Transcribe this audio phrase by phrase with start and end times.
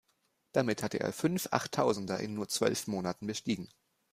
[0.53, 3.69] Damit hatte er fünf Achttausender in nur zwölf Monaten bestiegen.